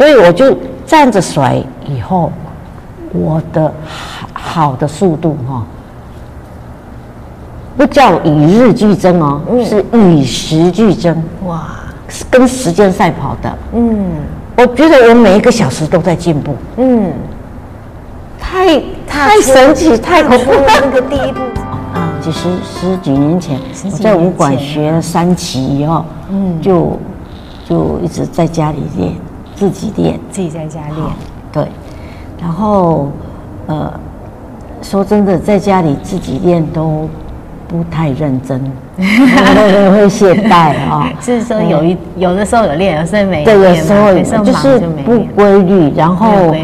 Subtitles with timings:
[0.00, 0.56] 所以我就
[0.86, 2.32] 站着甩以后，
[3.12, 5.62] 我的好好的速度哈，
[7.76, 11.22] 不叫与日俱增哦，嗯、是与时俱增。
[11.44, 11.72] 哇，
[12.08, 13.58] 是跟时间赛跑的。
[13.74, 14.06] 嗯，
[14.56, 16.56] 我觉得我每一个小时都在进步。
[16.78, 17.12] 嗯，
[18.40, 20.66] 太太神奇，太恐怖了。
[20.80, 21.40] 那个第一步。
[21.92, 26.98] 啊，几十十几年前我在武馆学了三期以后，嗯，就
[27.68, 29.12] 就一直在家里练，
[29.60, 31.06] 自己练，自己在家练，
[31.52, 31.68] 对。
[32.40, 33.12] 然后，
[33.66, 33.92] 呃，
[34.80, 37.06] 说真的，在家里自己练都
[37.68, 38.58] 不太认真，
[38.96, 41.12] 会懈怠啊。
[41.20, 43.44] 是说有一有的时候有练，有时候没练。
[43.44, 46.56] 对，有时候就是不规律，然后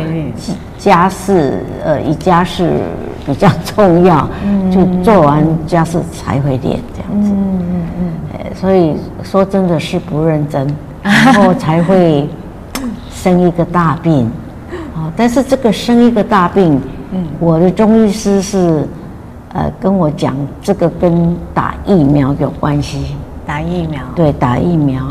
[0.79, 2.81] 家事呃，以家事。
[3.27, 4.29] 比较重要，
[4.71, 7.33] 就做完家事才会练这样子。
[7.33, 8.39] 嗯嗯嗯。
[8.55, 10.65] 所以说真的是不认真，
[11.03, 12.29] 然后才会
[13.27, 14.31] 生一个大病。
[15.17, 16.81] 但是这个生一个大病，
[17.11, 18.87] 嗯我的中医师是
[19.53, 23.17] 呃跟我讲，这个跟打疫苗有关系。
[23.45, 24.01] 打疫苗。
[24.15, 25.03] 对，打疫苗。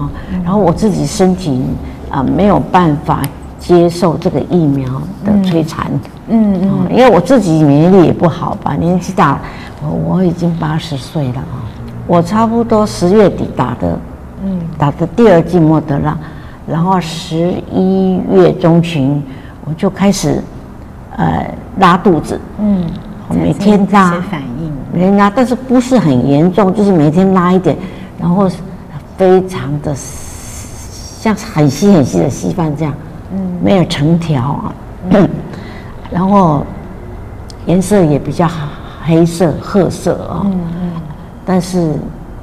[0.46, 1.62] 然后我自己身体
[2.10, 3.22] 啊没有办法
[3.60, 4.90] 接受这个疫苗
[5.26, 5.92] 的摧残。
[6.30, 9.40] 嗯嗯，因为我自己免疫力也不好吧，年纪大，
[9.84, 11.68] 我我已经八十岁了啊，
[12.08, 14.00] 我差不多十月底打的，
[14.44, 16.18] 嗯，打的第二季莫德纳，
[16.68, 19.22] 然后十一月中旬
[19.64, 20.42] 我就开始，
[21.16, 21.46] 呃，
[21.80, 22.86] 拉肚子，嗯，
[23.30, 27.76] 每天拉，反应，每天拉，但是不是很严重，就是每天拉一点，
[28.20, 28.50] 然后
[29.18, 32.94] 非常的像很稀很稀的稀饭这样，
[33.34, 34.76] 嗯，没有成条啊。
[35.10, 35.30] 嗯。
[36.12, 36.64] 然后
[37.66, 38.48] 颜色也比较
[39.04, 40.92] 黑色、褐色啊、哦，嗯嗯，
[41.44, 41.94] 但是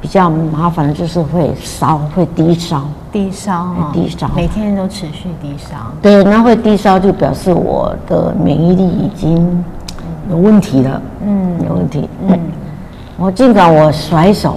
[0.00, 2.82] 比较麻烦的就是会烧，会低烧，
[3.12, 5.76] 低烧啊，低烧，每天都持续低烧。
[6.00, 9.62] 对，那会低烧就表示我的免疫力已经
[10.30, 12.08] 有问题了，嗯，有问题。
[12.26, 12.38] 嗯，
[13.18, 14.56] 我尽管我甩手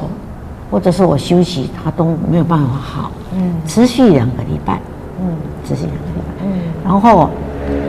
[0.71, 4.79] 或者是我休息，它都没有办法好，嗯，持续两个礼拜，
[5.19, 5.27] 嗯，
[5.67, 6.49] 持续两个礼拜，嗯，
[6.83, 7.29] 然后。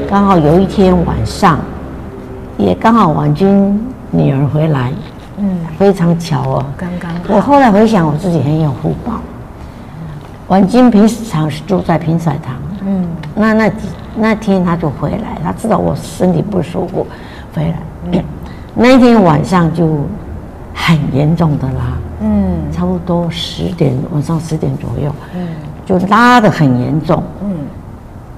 [0.09, 1.59] 刚好有一天晚上，
[2.57, 3.79] 也刚好婉君
[4.13, 4.93] 女儿回来，
[5.37, 6.65] 嗯，非常巧哦。
[6.77, 9.15] 刚刚我后来回想，我自己很有福报。
[10.49, 12.55] 婉君平常是住在平彩堂，
[12.87, 13.71] 嗯，那那
[14.17, 17.07] 那天他就回来，他知道我身体不舒服，
[17.55, 17.79] 回来。
[18.13, 18.23] 嗯、
[18.75, 20.01] 那一天晚上就
[20.73, 25.49] 很严重的拉，嗯，差不多十点晚上十点左右，嗯，
[25.85, 27.51] 就拉的很严重，嗯。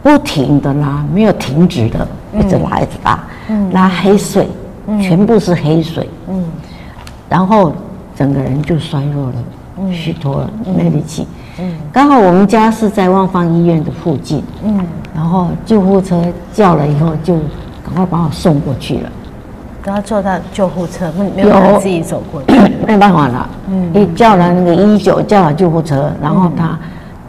[0.00, 3.70] 不停的拉，没有停止的，一直拉，一直拉，嗯。
[3.72, 4.48] 拉黑水，
[5.02, 6.42] 全部是黑水，嗯。
[7.28, 7.72] 然后
[8.16, 11.26] 整个人就衰弱了，虚脱了，没力气，
[11.92, 14.86] 刚好我们家是在万方医院的附近，嗯。
[15.14, 17.34] 然后救护车叫了以后，就
[17.84, 19.10] 赶快把我送过去了，
[19.84, 21.50] 然后坐到救护车，没有。
[21.50, 22.54] 办法自己走过去，
[22.86, 23.92] 没办法了，嗯。
[23.94, 26.78] 一叫了那个一一九，叫了救护车，然后他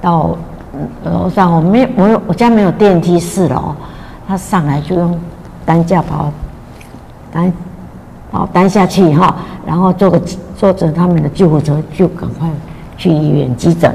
[0.01, 0.35] 到。
[1.03, 3.75] 楼上我没有，我我家没有电梯四楼，
[4.25, 5.19] 他上来就用
[5.65, 6.31] 担架把我
[7.33, 7.51] 担
[8.31, 9.35] 把我担下去哈，
[9.65, 10.21] 然后坐个
[10.55, 12.47] 坐着他们的救护车就赶快
[12.95, 13.93] 去医院急诊，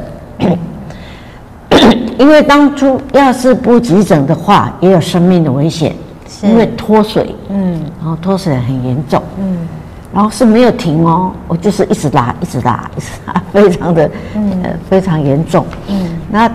[2.19, 5.95] 因为当初要是不急诊的话，也有生命的危险，
[6.43, 9.59] 因为脱水，嗯，然后脱水很严重，嗯，
[10.13, 14.11] 然后是没有停哦，我就是一直拉，一直拉，一直拉， 非常的，
[14.63, 16.51] 呃，非常严重，嗯，那。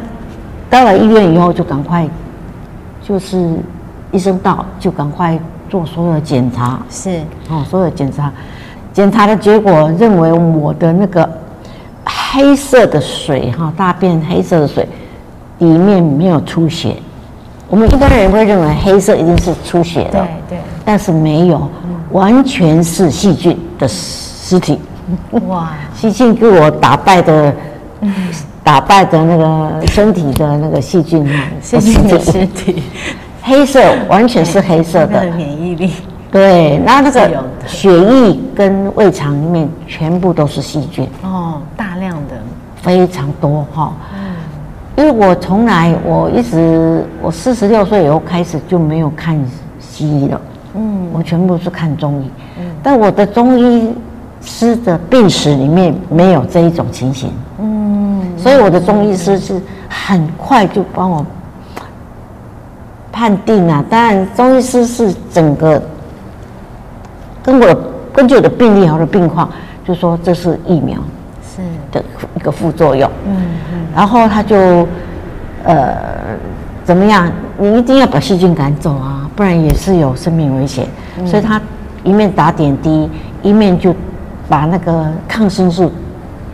[0.71, 2.07] 到了医院以后，就赶快，
[3.01, 3.55] 就是
[4.11, 5.35] 医生到就赶快
[5.67, 7.21] 做所有的检查，是。
[7.49, 8.31] 哦，所有检查，
[8.93, 11.27] 检查的结果认为我的那个
[12.31, 14.87] 黑色的水哈，大便黑色的水
[15.59, 16.95] 里面没有出血。
[17.67, 21.69] 我们一般人会认为黑色一定是出血的，对对，但是没有，
[22.11, 24.79] 完全是细菌的尸体。
[25.47, 27.53] 哇， 细菌给我打败的。
[28.01, 28.13] 嗯
[28.61, 32.83] 打败的那个身体的那个细菌啊，细菌的尸体，
[33.41, 35.25] 黑色完全是黑色的。
[35.31, 35.91] 免疫力。
[36.31, 41.07] 对，那那个血液跟胃肠里面全部都是细菌。
[41.23, 42.08] 哦，大量的，
[42.81, 43.93] 非常多哈。
[44.13, 44.35] 嗯。
[44.97, 49.37] 因为我从来我一直我四十六岁以后开始就没有看
[49.79, 50.41] 西医了。
[50.75, 51.09] 嗯。
[51.13, 52.31] 我全部是看中医。
[52.59, 52.65] 嗯。
[52.83, 53.93] 但我的中医
[54.41, 57.31] 师的病史里面没有这一种情形。
[57.59, 58.21] 嗯。
[58.37, 61.25] 所以我的中医师是很快就帮我
[63.11, 65.81] 判定啊，当然中医师是整个
[67.43, 67.77] 跟我
[68.13, 69.49] 根据我的病例和的病况，
[69.85, 71.03] 就说这是疫苗是
[71.91, 72.03] 的
[72.35, 73.37] 一个副作用，嗯
[73.73, 74.87] 嗯，然后他就
[75.63, 75.97] 呃
[76.83, 77.31] 怎么样？
[77.57, 80.87] 你一定要把细菌赶走啊，不然也是有生命危险。
[81.17, 81.61] 嗯、所以他
[82.03, 83.09] 一面打点滴，
[83.41, 83.93] 一面就
[84.47, 85.91] 把那个抗生素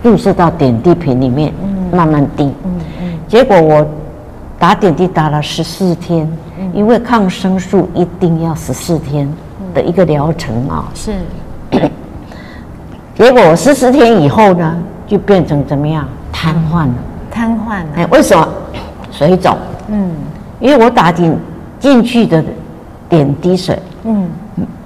[0.01, 2.45] 注射到点滴瓶里面，嗯、慢慢滴。
[2.63, 2.71] 嗯
[3.01, 3.87] 嗯、结果我
[4.57, 6.27] 打点滴打了十四天，
[6.59, 9.31] 嗯、因为抗生素一定要十四天
[9.73, 10.85] 的一个疗程啊。
[10.95, 11.13] 是。
[13.15, 14.75] 结果我十四天以后呢，
[15.07, 16.07] 就变成怎么样？
[16.31, 16.93] 瘫痪了。
[17.31, 17.85] 瘫痪了。
[17.95, 18.47] 哎，为什么？
[19.11, 19.55] 水肿。
[19.89, 20.11] 嗯。
[20.59, 21.37] 因为我打进
[21.79, 22.43] 进去的
[23.09, 24.27] 点滴水，嗯，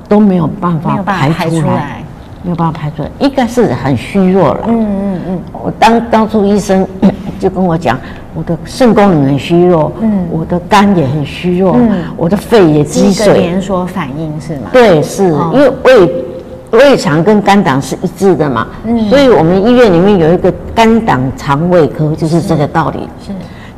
[0.07, 2.03] 都没有办法排出来，
[2.41, 4.61] 没有办法排出来，应该是很虚弱了。
[4.67, 5.39] 嗯嗯嗯。
[5.53, 6.85] 我当当初医生
[7.39, 7.97] 就跟我讲，
[8.33, 13.33] 我的肾功能很虚弱，嗯，我的肝也很虚弱，嗯，我的肺也积水。
[13.37, 14.69] 连锁反应是吗？
[14.73, 16.25] 对，是因为胃。
[16.71, 22.99] 胃肠跟肝胆是一致的嘛，嗯，所以我们医院里面有一个肝胆肠胃科，就是这个道理。
[23.25, 23.31] 是，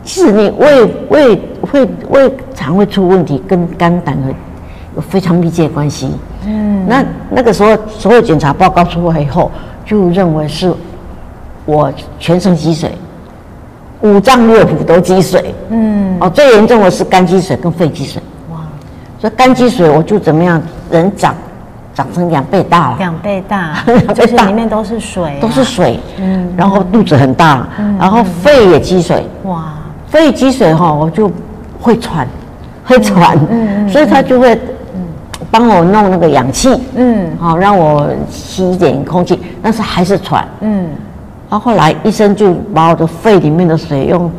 [0.03, 4.33] 其实你胃胃会胃肠胃出问题，跟肝胆有
[4.97, 6.11] 有非常密切关系。
[6.45, 9.49] 嗯，那那个时候所有检查报告出来以后，
[9.85, 10.73] 就认为是
[11.65, 11.89] 我
[12.19, 12.91] 全身积水，
[14.01, 15.55] 五脏六腑都积水。
[15.69, 18.21] 嗯，哦，最严重的是肝积水跟肺积水。
[18.51, 18.57] 哇，
[19.17, 20.61] 所以肝积水我就怎么样，
[20.91, 21.33] 人长。
[21.93, 23.83] 长成两倍大了，两倍大，
[24.15, 27.67] 就是里面都是水，都是水，嗯，然后肚子很大，
[27.99, 29.73] 然后肺也积水，哇，
[30.07, 31.29] 肺积水哈，我就
[31.81, 32.25] 会喘，
[32.85, 34.57] 会喘，嗯，所以他就会
[35.49, 40.87] 帮我弄那个氧气，嗯，好让我吸一点空气，但是还是喘，嗯，
[41.49, 44.31] 然后后来医生就把我的肺里面的水用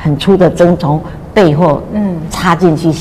[0.00, 1.02] 很粗的针从
[1.34, 2.92] 背后，嗯，插进去。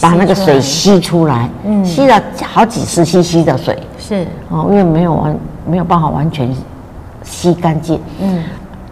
[0.00, 4.26] 把那个水吸出来，嗯，吸了好几十 cc 的水，是。
[4.50, 6.54] 哦，因为没有完，没有办法完全
[7.22, 8.44] 吸干净，嗯，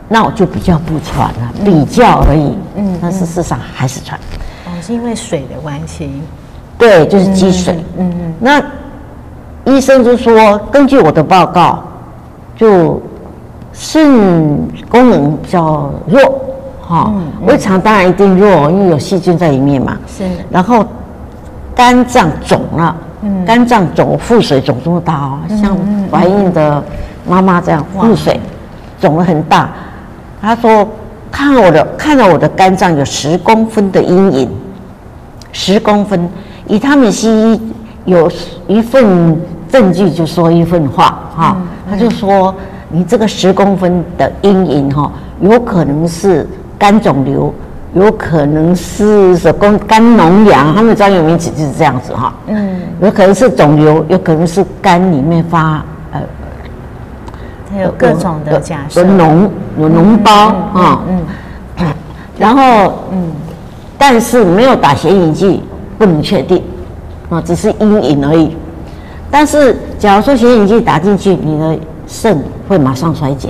[0.08, 4.18] 那我就比较不喘了，比较而已，嗯，但是事实上还是喘，
[4.66, 6.10] 哦，是因为水的关系，
[6.78, 8.62] 对，就是积水，嗯嗯，那
[9.72, 11.82] 医生就说，根据我的报告，
[12.56, 13.00] 就
[13.72, 14.56] 肾
[14.88, 16.42] 功能比较弱。
[16.88, 17.12] 哈，
[17.44, 19.98] 胃肠当然一定弱，因为有细菌在里面嘛。
[20.06, 20.22] 是。
[20.48, 20.86] 然后
[21.74, 25.76] 肝脏肿了，嗯，肝脏肿，腹水肿这么大哦，像
[26.12, 26.80] 怀孕的
[27.28, 28.38] 妈妈这样，腹水
[29.00, 29.68] 肿了很大。
[30.40, 30.88] 他说
[31.32, 34.50] 看我的，看到我的肝脏有十公分的阴影，
[35.50, 36.28] 十公分。
[36.68, 37.60] 以他们西医
[38.04, 38.30] 有
[38.68, 39.36] 一份
[39.68, 41.56] 证据就说一份话哈，
[41.90, 42.54] 他就说
[42.90, 45.10] 你这个十公分的阴影哈，
[45.40, 46.48] 有可能是。
[46.78, 47.52] 肝肿瘤
[47.94, 52.34] 有可能是什么肝脓疡，他们专有名词就是这样子哈。
[52.46, 55.82] 嗯，有可能是肿瘤，有可能是肝里面发
[56.12, 56.20] 呃，
[57.70, 60.30] 它有各种的假设，有脓有脓包
[60.74, 61.00] 啊。
[61.08, 61.86] 嗯，
[62.38, 63.32] 然后嗯，
[63.96, 65.62] 但是没有打显影剂，
[65.96, 66.62] 不能确定
[67.30, 68.54] 啊，只是阴影而已。
[69.30, 72.38] 但是假如说显影剂打进去，你的肾
[72.68, 73.48] 会马上衰竭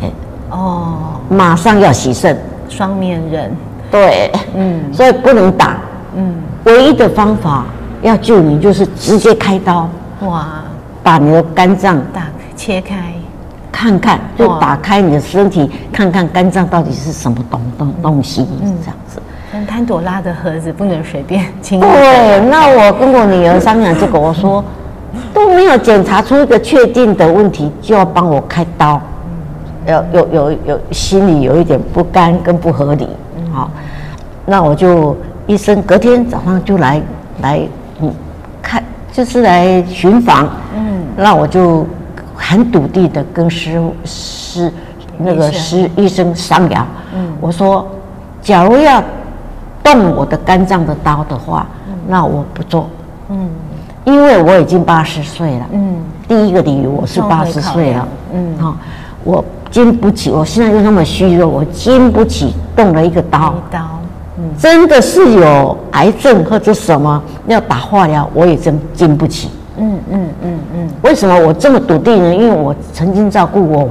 [0.50, 0.94] 哦，
[1.28, 2.37] 马上要洗肾。
[2.69, 3.51] 双面人，
[3.91, 5.79] 对，嗯，所以不能打，
[6.17, 6.35] 嗯，
[6.65, 7.65] 唯一的方法
[8.03, 9.89] 要救你就是直接开刀，
[10.21, 10.47] 哇，
[11.03, 13.13] 把你的肝脏打切开，
[13.71, 19.21] 看看，就打开你的身体，看看肝脏到底是什么东东东西，嗯，这样子。
[19.53, 21.81] 但潘朵拉的盒子不能随便清。
[21.81, 24.62] 对，那我跟我女儿商量这个，我说
[25.33, 29.00] 都没有检查出一个确定的问题，就要帮我开刀。
[29.87, 33.09] 有有有有心里有一点不甘跟不合理，
[33.52, 33.71] 好，
[34.45, 35.16] 那我就
[35.47, 37.00] 医生隔天早上就来
[37.40, 37.61] 来
[38.00, 38.12] 嗯
[38.61, 41.87] 看，就是来巡房，嗯，那我就
[42.35, 44.73] 很笃定的跟师师
[45.19, 47.87] 那个师医生商量，嗯，我说
[48.43, 49.00] 假如要
[49.85, 51.64] 动我的肝脏的刀的话，
[52.09, 52.90] 那我不做，
[53.28, 53.49] 嗯，
[54.05, 58.76] 因为我已经八十岁了，嗯，第一个理由我是八十岁了，嗯，好，
[59.23, 59.45] 我。
[59.70, 63.54] 经不起，我现在又那么虚弱，我经不起动了一个刀。
[63.70, 63.80] 刀，
[64.38, 69.50] 嗯，真的是有癌症或者什么要打化疗，我也真经不起。
[69.78, 70.90] 嗯嗯嗯嗯。
[71.02, 72.35] 为什么我这么笃定呢？
[72.35, 73.90] 因为我曾经照顾我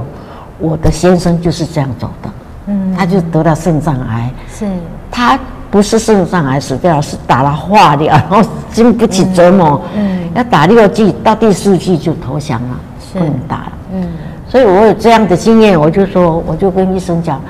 [0.58, 2.28] 我的先生就是这样走的。
[2.66, 4.30] 嗯，他就得了肾脏癌。
[4.52, 4.66] 是。
[5.10, 5.38] 他
[5.70, 8.42] 不是肾脏癌死掉，是打了化疗，然后
[8.72, 9.80] 经不起折磨。
[9.94, 10.28] 嗯。
[10.34, 12.76] 要打六剂，到第四剂就投降了，
[13.12, 13.72] 不能打了。
[13.94, 14.08] 嗯。
[14.48, 17.40] 所以我有这样的经验，我就说，我就跟医生讲，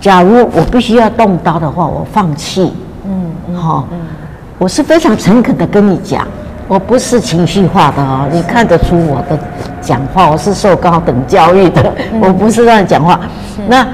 [0.00, 2.72] 假如我必须要动刀的话，我放弃。
[3.06, 3.86] 嗯，好，
[4.58, 6.26] 我是非常诚恳的跟你讲，
[6.66, 9.38] 我不是情绪化的哦，你看得出我的
[9.80, 13.20] 讲话，我是受高等教育的，我不是乱讲话。
[13.68, 13.86] 那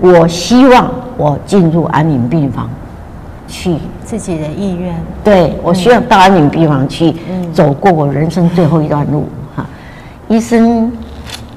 [0.00, 2.70] 我希望我进入安宁病房，
[3.48, 4.94] 去自己的意愿。
[5.22, 7.14] 对，我需要到安宁病房去
[7.52, 9.26] 走过我人生最后一段路
[9.56, 9.66] 哈。
[10.28, 10.90] 医生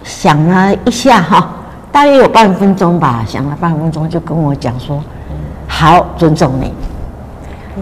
[0.07, 1.53] 想了一下哈，
[1.91, 5.03] 大约有半分钟吧，想了半分钟就跟我讲说
[5.67, 6.73] ：“好，尊重你。”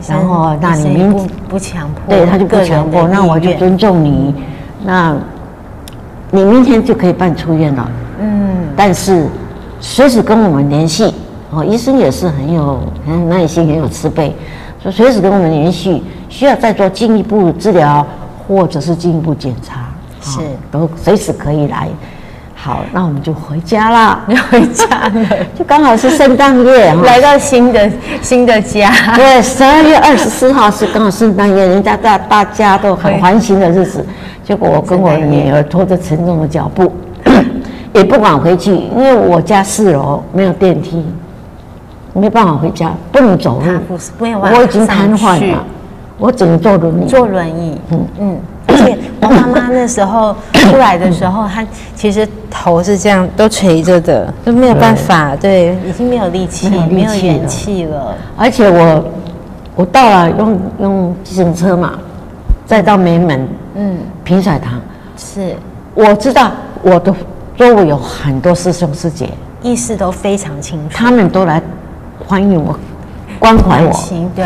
[0.10, 4.36] 然后那你明不不强迫，对他就不强迫，那我就尊重你。
[4.84, 5.16] 那
[6.32, 7.90] 你明天就可以办出院了。
[8.20, 9.28] 嗯，但是
[9.80, 11.14] 随时跟我们联系。
[11.52, 14.36] 哦，医生也是很有很耐心，很有慈悲，
[14.82, 18.06] 说随时跟我们联系，需要再做进一步治疗
[18.46, 19.88] 或者是进一步检查，
[20.20, 21.88] 是都随时可以来。
[22.66, 27.92] 好，那我们就回家了，你 回家了，就刚好是圣诞夜，来到新的
[28.24, 28.92] 新的家。
[29.16, 34.04] 对，十二月二十四号是刚好圣诞夜，人家大大家都很欢欣的日子。
[34.44, 36.92] 结果我跟我女儿拖着沉重的脚步，
[37.94, 41.06] 也不敢回去，因为我家四楼没有电梯。
[42.14, 45.64] 没办法回家，不能走路，我已经瘫痪了，
[46.18, 47.06] 我只能坐轮椅。
[47.08, 48.40] 坐轮椅，嗯嗯。
[48.76, 51.66] 而且我妈妈那时候出来的时候，她
[51.96, 58.16] 其实头是这样都垂着的，就没有办法，对，已经没有力气，没有元气了。
[58.38, 59.06] 而且我
[59.76, 61.94] 我到了用用自行车嘛，
[62.66, 64.82] 再到梅门，嗯，平甩堂，
[65.18, 65.56] 是，
[65.94, 66.52] 我知道
[66.82, 67.14] 我的
[67.56, 69.30] 周围有很多师兄师姐，
[69.62, 71.62] 意识都非常清楚，他们都来。
[72.28, 72.76] 欢迎我，
[73.38, 73.92] 关怀我，
[74.36, 74.46] 对，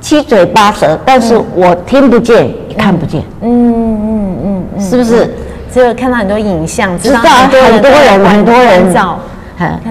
[0.00, 5.28] 七嘴八舌，但是我听不见，看不见，嗯嗯嗯嗯，是不是？
[5.72, 9.18] 只有看到很多影像，知道很多人，很多人照，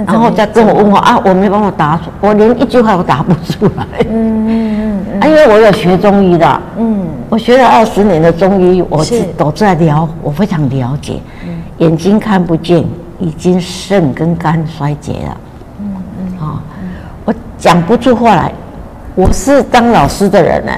[0.07, 9.21] 然后再跟我问我啊，我没办法答，我连一句话都答不出来，嗯嗯嗯，啊，因为我有学中医的，嗯，我学了二十年的中医，我是。
[9.37, 11.21] 都在了，我非常了解，
[11.77, 12.83] 眼睛看不见，
[13.19, 15.37] 已经肾跟肝衰竭了。
[15.79, 16.59] 嗯嗯，啊
[17.23, 18.51] 我讲不出话来，
[19.17, 20.71] 我是当老师的人呢，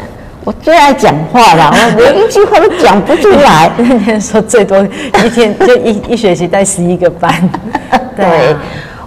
[0.45, 3.69] 我最爱讲话了，我连一句话都讲不出来。
[3.77, 7.33] 那 天说最多一天就一 一学期带十一个班，
[8.15, 8.55] 对，对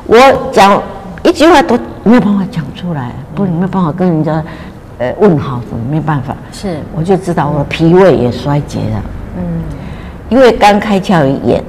[0.06, 0.18] 我
[0.52, 0.82] 讲
[1.22, 4.44] 一句话都没有办法讲出来，不，没有办法跟人家
[4.98, 6.36] 呃问好，怎么没办法？
[6.52, 9.02] 是，我就知道我的脾胃也衰竭了，
[9.38, 9.42] 嗯，
[10.28, 11.64] 因为肝开窍于眼，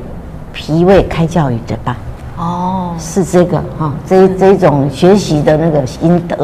[0.52, 1.96] 脾胃开窍于嘴巴。
[2.36, 6.36] 哦，是这个哈，这这一种学习的那个心得，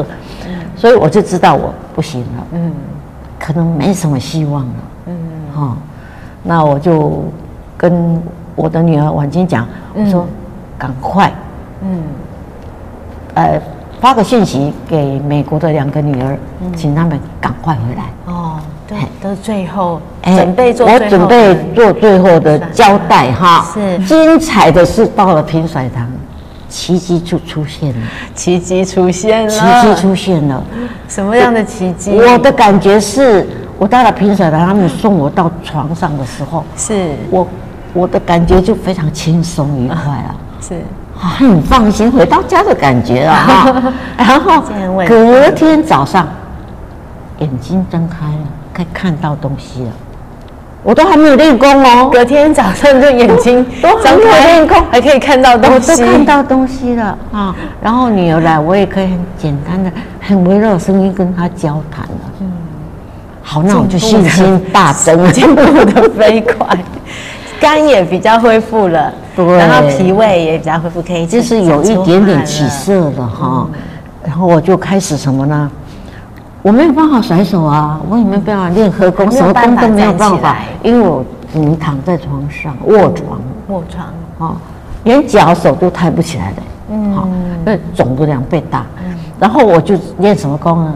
[0.80, 2.72] 所以我就知道我不行了，嗯，
[3.38, 4.74] 可能没什么希望了，
[5.06, 5.14] 嗯，
[5.54, 5.76] 哈，
[6.42, 7.22] 那我就
[7.76, 8.18] 跟
[8.56, 10.26] 我的女儿婉君讲，我说
[10.78, 11.30] 赶快，
[11.82, 12.02] 嗯，
[13.34, 13.60] 呃，
[14.00, 16.38] 发个信息给美国的两个女儿，
[16.74, 18.04] 请他们赶快回来。
[18.32, 18.58] 哦。
[18.88, 23.64] 对，到最后准备做，我准备做最后的交代哈。
[23.72, 23.96] 是。
[24.00, 26.09] 精彩的是到了平甩堂，
[26.70, 28.00] 奇迹就出现了。
[28.34, 29.50] 奇迹出现了。
[29.50, 30.64] 奇迹出现了。
[31.08, 32.12] 什么样的奇迹？
[32.12, 33.46] 我的感觉是，
[33.76, 37.46] 我到了平甩堂，他们送我到床上的时候，是我
[37.92, 40.36] 我的感觉就非常轻松愉快了。
[40.66, 40.80] 是，
[41.14, 43.92] 很放心回到家的感觉啊。
[44.16, 44.62] 然后
[45.06, 46.26] 隔天早上，
[47.40, 48.46] 眼睛睁开了。
[48.72, 49.90] 可以看到东西了，
[50.82, 52.08] 我都还没有练功哦。
[52.10, 57.54] 隔天早上就眼睛都张开练功，还可以看到东西，都看到东西了啊！
[57.82, 62.32] 然后女儿来，我也可以很简单的、很微弱的声音跟她交谈了。
[62.40, 62.50] 嗯，
[63.42, 66.66] 好，那我就信心大增，进步的飞快，
[67.60, 73.66] 肝也比较恢复了，对，然后脾胃也比较恢复，可以就是有一点点起色了哈。
[74.24, 75.70] 然后我就开始什么呢？
[76.62, 84.06] 我没有办法甩手啊，我也没有办法练合功，什么功都没有办法，因为我只能躺在床上卧床，卧床。
[84.38, 84.56] 啊，
[85.04, 87.28] 连脚手都抬不起来的，嗯，好，
[87.64, 88.84] 那肿的两倍大，
[89.38, 90.94] 然后我就练什么功呢？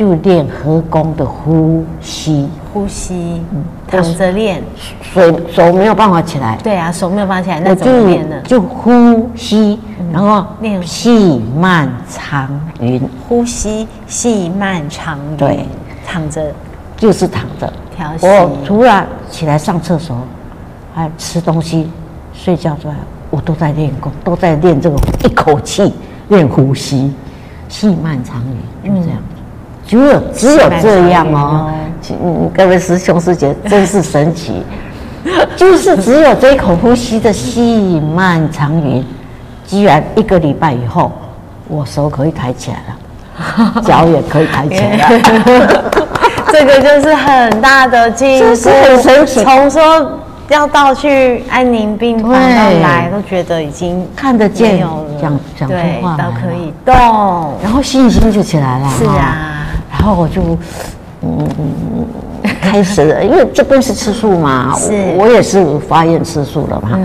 [0.00, 3.42] 就练合功的呼吸，呼吸，
[3.86, 4.62] 躺着练，
[5.02, 8.40] 手手没有办法起来，对啊，手没有办法起来，那怎么练呢？
[8.44, 9.78] 就呼吸，
[10.10, 10.82] 然后练。
[10.82, 12.48] 细慢长
[12.80, 15.66] 匀，呼吸细慢长匀，对，
[16.06, 16.50] 躺着。
[16.96, 17.70] 就是躺着。
[17.94, 18.26] 调息。
[18.26, 20.16] 我除了起来上厕所，
[20.94, 21.90] 还有吃东西、
[22.32, 22.94] 睡觉之外，
[23.28, 25.92] 我都在练功，都在练这个一口气
[26.28, 27.12] 练呼吸，
[27.68, 28.42] 细慢长
[28.82, 29.18] 匀，就这样。
[29.90, 31.68] 只有只有这样哦，
[32.22, 34.62] 嗯，各位师兄师姐真是神奇，
[35.56, 39.04] 就是只有这一口呼吸的细慢长匀，
[39.66, 41.10] 居然一个礼拜以后，
[41.66, 45.84] 我手可以抬起来了，脚也可以抬起来了，
[46.52, 49.42] 这个就是很大的进步，很神奇。
[49.42, 50.20] 从说
[50.50, 54.78] 要到去安宁病房到来，都觉得已经看得见，
[55.20, 56.94] 讲讲出话，都可以动，
[57.60, 58.88] 然后信心就起来了。
[58.96, 59.59] 是啊，然
[60.02, 60.58] 后我就
[61.22, 61.48] 嗯
[62.60, 64.92] 开始了，因为这边是吃素嘛，是。
[65.18, 66.98] 我也是发愿吃素了嘛，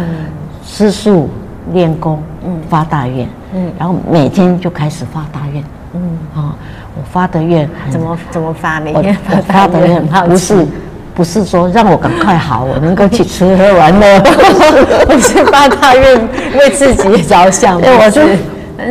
[0.65, 1.29] 吃素
[1.73, 6.01] 练功，嗯，发大愿，嗯，然后每天就开始发大愿，嗯。
[6.35, 6.55] 啊，
[6.97, 8.79] 我发的愿怎么怎么发？
[8.79, 10.65] 每天发发的愿不是。
[11.15, 14.19] 不是说让我赶快好，我能够去吃喝玩乐，
[15.07, 16.29] 不是发大愿。
[16.59, 17.79] 为自己着想。
[17.79, 18.21] 对，我就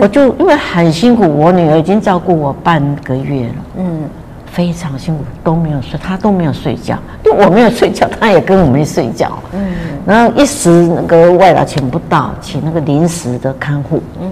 [0.01, 4.03] 我就因为很辛苦，我女儿已经照顾我半个月了，嗯，
[4.47, 9.67] 非常辛苦，都没有睡，她都没有睡觉，因为我没有睡觉，她也跟我没睡觉，嗯，
[10.07, 14.31] 然后一时那个外劳请不到，请那个临时的看护，嗯，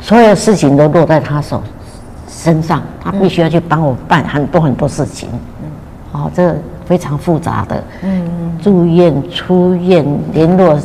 [0.00, 1.62] 所有事情都落在她手
[2.28, 5.28] 身上，她必须要去帮我办很多很多事情。
[5.32, 6.20] 嗯。
[6.20, 10.78] 哦，这个非常复杂的，嗯，住院、出院、联络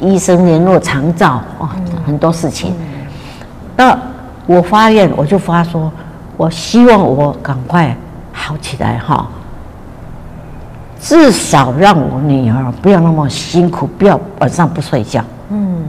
[0.00, 1.68] 医生、联络长照，哦，
[2.06, 2.74] 很多事情。
[3.76, 3.98] 那
[4.46, 5.90] 我发愿，我就发说，
[6.36, 7.96] 我希望我赶快
[8.32, 9.26] 好起来哈，
[11.00, 15.22] 至少让我女儿不要那么辛苦，不要晚上不睡觉。
[15.50, 15.84] 嗯，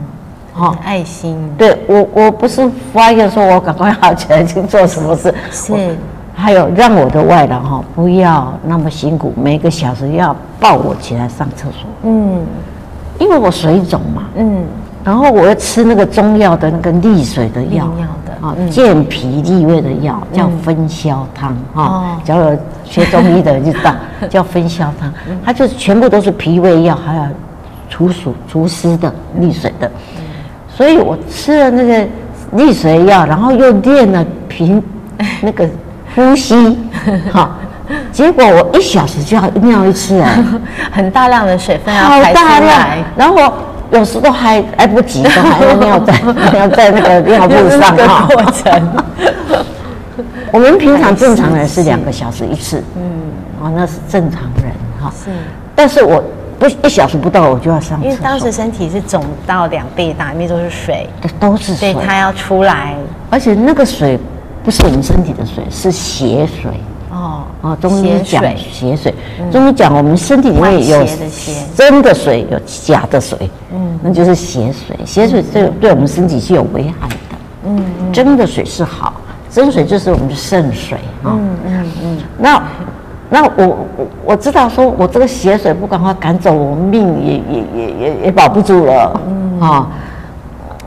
[0.54, 1.38] 好，爱心。
[1.58, 5.98] 对我，我不是发愿说我赶快好起来去做什么事，是。
[6.38, 11.88] 还有让我的外劳哈不要那么辛苦，每个小时要抱我起来上厕所。
[12.04, 12.42] 嗯，
[13.20, 14.24] 因为我水肿嘛。
[14.36, 14.64] 嗯，
[15.04, 17.90] 然后我要吃那个中药的那个利水的药，
[18.42, 22.18] 啊，健脾利胃的药叫分消汤哈。
[22.24, 23.94] 只要有学中医的人就知道，
[24.30, 25.12] 叫分消汤，
[25.44, 27.24] 它就全部都是脾胃药，还有
[27.90, 29.90] 除暑除湿的利水的。
[30.68, 32.08] 所以我吃了那个
[32.52, 34.82] 利水药，然后又练了平
[35.42, 35.68] 那个。
[36.16, 36.56] 呼吸，
[37.30, 37.58] 好，
[38.12, 40.30] 结果我一小时就要尿一次啊，
[40.92, 43.54] 很大量的水分要排出来，然后
[43.92, 46.14] 有时都还来不及，都还要尿在
[46.52, 48.28] 尿在那个尿布上哈。
[48.28, 48.90] 过程，
[50.52, 53.04] 我们平常正常人是两个小时一次，嗯，
[53.62, 55.12] 哦，那是正常人哈。
[55.24, 55.30] 是，
[55.76, 56.24] 但是我
[56.58, 61.08] 不一小时不到我就要上因为当时身体是肿到两倍大，里面都是水，
[61.40, 62.96] 都是水，所以它要出来，
[63.30, 64.20] 而且那个水。
[64.64, 66.72] 不是我们身体的水，是血水
[67.26, 67.78] 哦哦。
[67.82, 69.14] 中医讲血水，
[69.52, 71.06] 中医讲我们身体里面有
[71.76, 74.98] 真的水，有假的水，嗯，那就是血水。
[75.06, 77.16] 血水对对我们身体是有危害的，
[77.66, 77.84] 嗯，
[78.14, 79.14] 真的水是好，
[79.50, 82.18] 真水就是我们的肾水啊，嗯嗯嗯。
[82.38, 82.64] 那
[83.30, 89.88] 那我我我知道，说我这个血水不赶快赶走，我命也也也也也保不住了，嗯啊，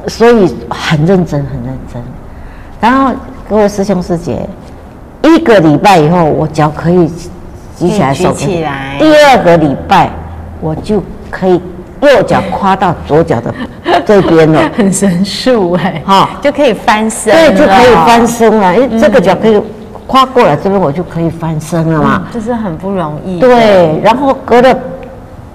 [0.07, 2.03] 所以很认真很认真，
[2.81, 3.12] 然后。
[3.51, 4.46] 各位师兄师姐，
[5.22, 7.09] 一个礼拜以后，我脚可以
[7.76, 8.96] 举起来，手起来。
[8.98, 10.11] 第二个礼拜，
[10.61, 11.61] 我就可以
[12.00, 13.52] 右脚跨到左脚的
[14.07, 16.00] 这边了， 很神速哎！
[16.04, 18.74] 哈，就可以翻身，对，就可以翻身了。
[18.74, 19.61] 因为这个脚可以
[20.07, 22.22] 跨过来这边，我就可以翻身了嘛。
[22.33, 23.38] 这是很不容易。
[23.40, 24.76] 对，然后隔了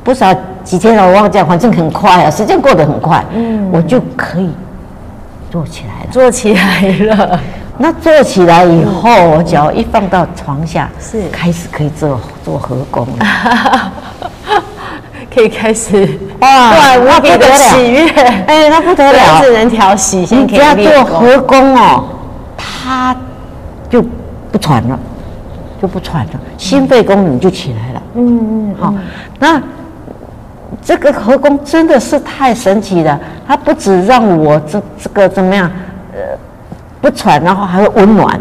[0.04, 3.24] 不少几天了，我忘记，反正很快啊，时间过得很快。
[3.34, 4.50] 嗯，我就可以
[5.50, 6.82] 坐起来了，坐起来
[7.16, 7.40] 了。
[7.78, 11.28] 那坐起来以后，我脚一放到床下，是。
[11.32, 13.92] 开始可以做做合功了，
[15.34, 16.08] 可以开始
[16.40, 18.08] 哇，那不得了，喜悦，
[18.46, 22.04] 哎，那不得了，只能调息，先只要做合功哦，
[22.56, 23.16] 他
[23.90, 24.04] 就
[24.52, 25.00] 不喘了，
[25.82, 28.94] 就不喘了，心肺功能就起来了，嗯嗯，好，
[29.40, 29.60] 那
[30.82, 35.70] 这个合功真的是太神奇了，它不止让我这这个怎么样，
[36.14, 36.20] 呃。
[37.04, 38.40] 不喘，然后还会温暖，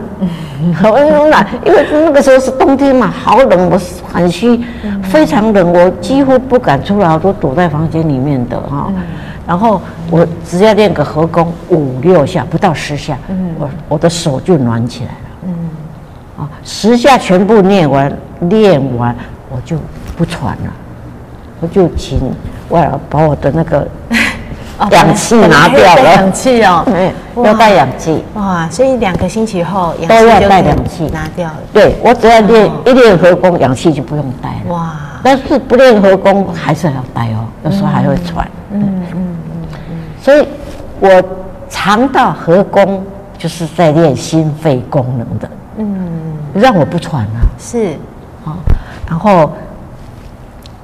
[0.72, 1.44] 很温暖。
[1.66, 3.81] 因为那个时候是冬天嘛，好冷，我
[4.12, 4.64] 很虚，
[5.03, 8.92] 非常冷，我几乎不敢出来，我都躲在房间里面的哈。
[9.48, 13.18] 然后我只要练个合功五六下，不到十下，
[13.59, 15.48] 我我的手就暖起来了。
[15.48, 15.55] 嗯，
[16.38, 19.12] 啊，十下全部练完，练完
[19.51, 19.77] 我就
[20.16, 20.72] 不喘了，
[21.61, 22.33] 我就请
[22.68, 23.88] 外劳把我的那个。
[24.90, 26.85] 氧气拿掉了，氧气哦，
[27.45, 28.23] 要带氧气。
[28.35, 31.57] 哇，所以两个星期后都要带氧气拿掉了。
[31.73, 34.75] 对，我只要练一练合功，氧气就不用带了。
[34.75, 38.47] 哇，但是不练合功还是要带哦，有时候还会喘。
[38.71, 39.37] 嗯嗯嗯
[39.90, 39.97] 嗯。
[40.23, 40.47] 所以，
[41.01, 41.23] 我
[41.68, 43.05] 常到合功
[43.38, 45.51] 就是在练心肺功能的。
[45.79, 47.40] 嗯，让我不喘啊。
[47.59, 47.97] 是，
[48.45, 48.57] 好，
[49.09, 49.53] 然后。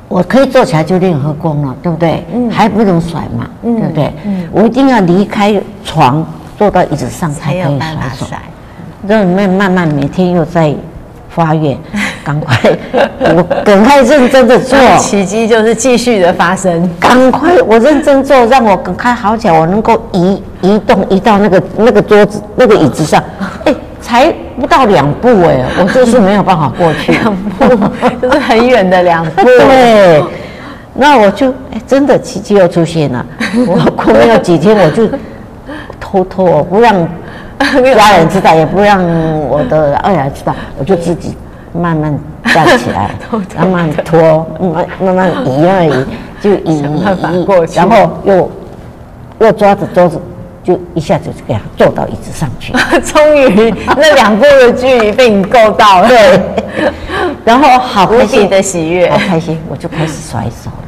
[0.09, 2.25] 我可以坐起来就练合功了，对不对？
[2.33, 4.13] 嗯，还不能甩嘛，嗯、对不对？
[4.25, 8.27] 嗯，我一定要离开床，坐到椅子上才可以甩手。
[9.07, 10.75] 这慢慢慢，每天又在
[11.29, 11.77] 发愿，
[12.25, 12.57] 赶快，
[13.21, 16.91] 我赶快认真的做，奇迹就是继续的发生。
[16.99, 23.23] 赶快，我认真做，让我赶快好起来，我能够移移动移到那个那个桌子那个椅子上。
[23.65, 23.75] 哎，
[24.09, 27.67] 才不到两步哎，我就是没有办法过去，两步
[28.23, 29.45] 就是很远的两步。
[29.45, 30.25] 对，
[30.95, 33.27] 那我就哎，真的奇迹又出现了。
[33.69, 35.07] 我过没有几天，我就
[36.01, 37.07] 偷偷不让。
[37.59, 39.03] 家人知道，也不让
[39.49, 41.37] 我的二儿知道，我就自己
[41.73, 43.11] 慢慢站起来，
[43.59, 46.07] 慢慢拖，慢慢慢移而已，
[46.41, 48.51] 就移移，然后又
[49.41, 50.21] 又抓着桌子，
[50.69, 52.75] 就一下子就给他坐到椅子上去。
[53.01, 56.09] 终于， 那两步的距离被你够到了。
[56.09, 56.41] 对，
[57.43, 60.85] 然后好开心的喜悦，好开心，我就开始甩手了。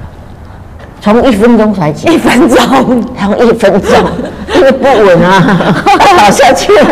[1.01, 3.91] 从一分钟甩起，一分钟，然后一分钟，
[4.55, 5.75] 因为不稳啊，
[6.15, 6.85] 倒下去了。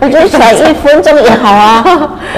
[0.00, 1.84] 我就甩一分钟也好啊，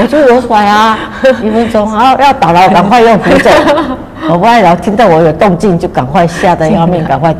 [0.01, 0.99] 我就有甩啊，
[1.41, 3.51] 一分钟，然后要倒了，赶快用扶手。
[4.29, 7.33] 我外老听到我有动静，就赶快吓得要命，赶快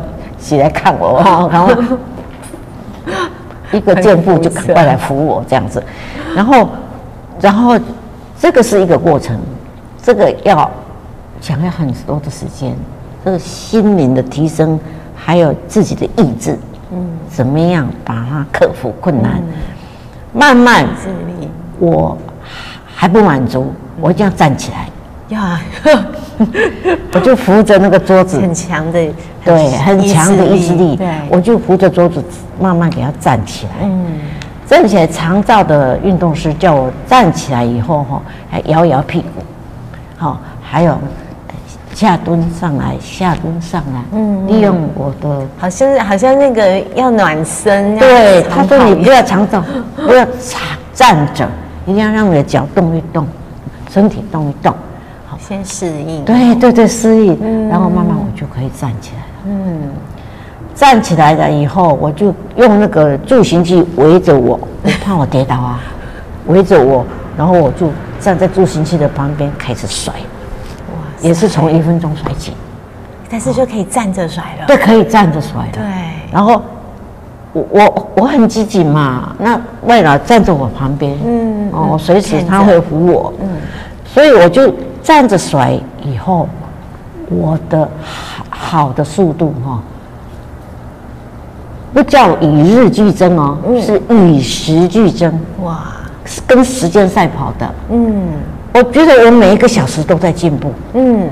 [0.45, 1.19] 起来看我，
[1.51, 1.69] 然后
[3.73, 5.83] 一个箭步就赶快来扶我这样子。
[6.35, 6.69] 然后，
[7.41, 7.79] 然后
[8.39, 9.39] 这个是一个过程，
[10.01, 10.69] 这个要。
[11.41, 12.75] 想要很多的时间，
[13.23, 14.79] 这个心灵的提升，
[15.15, 16.57] 还有自己的意志，
[16.91, 19.33] 嗯，怎么样把它克服困难？
[19.35, 19.43] 嗯、
[20.33, 20.87] 慢慢，
[21.77, 22.17] 我
[22.87, 24.89] 还不满足，我一定要站起来，
[25.29, 25.59] 呀，
[27.13, 29.07] 我就扶着那个桌子，很强的，
[29.43, 32.23] 对，很强的意志力，对，我就扶着桌子，
[32.59, 34.05] 慢慢给他站起来，嗯，
[34.67, 39.43] 站起来，长照的运动师叫我站起来以后哈，还摇摇屁股，
[40.17, 40.97] 好，还有。
[41.93, 49.63] 下蹲上来，下蹲上来，嗯，利用我的，好像好像那个要暖身，对，他说你不要长走，
[50.05, 50.35] 不要站
[50.93, 51.49] 站着，
[51.85, 53.25] 一定要让你的脚动一动，
[53.89, 54.75] 身体动一动，
[55.35, 59.81] 好，先适应，对对对，适应，嗯，然后慢慢我就可以站起来了，嗯，
[60.73, 65.81] 站起来了以后，我就用那个助行器围着我，我怕我跌倒啊，
[66.47, 67.05] 围着我，
[67.37, 70.13] 然后我就站在助行器的旁边开始甩。
[70.13, 70.19] 哇
[71.21, 72.53] 也是从一分钟甩起，
[73.29, 74.67] 但是就可以站着甩了。
[74.67, 75.67] 对，可以站着甩。
[75.73, 75.83] 对。
[76.31, 76.61] 然后
[77.51, 83.47] 我我我很积极嘛，那外劳站在我旁边，嗯，哦，随时他会扶我，嗯，
[84.05, 84.73] 所以我就
[85.05, 85.79] 站着甩。
[86.03, 86.49] 以后
[87.29, 89.79] 我的好好的速度哈，
[91.93, 95.31] 不叫与日俱增哦，是与时俱增。
[95.63, 95.85] 哇，
[96.25, 97.73] 是跟时间赛跑的。
[97.89, 98.27] 嗯。
[98.73, 101.29] 我觉得我每一个小时都在进步，嗯，